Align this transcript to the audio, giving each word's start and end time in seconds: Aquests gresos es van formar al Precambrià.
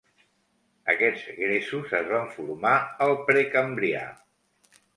Aquests 0.93 1.27
gresos 1.41 1.93
es 1.99 2.09
van 2.15 2.27
formar 2.39 2.73
al 3.09 3.17
Precambrià. 3.31 4.05